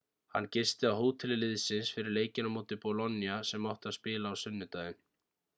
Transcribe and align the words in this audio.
hann 0.35 0.45
gisti 0.55 0.87
á 0.91 0.93
hóteli 1.01 1.37
liðsins 1.41 1.91
fyrir 1.97 2.15
leikinn 2.19 2.49
á 2.51 2.51
móti 2.55 2.79
bolonia 2.87 3.37
sem 3.51 3.71
átti 3.75 3.91
að 3.93 3.97
spila 3.99 4.33
á 4.33 4.41
sunnudeginum 4.47 5.03